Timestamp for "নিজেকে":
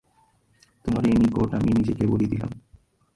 1.73-2.03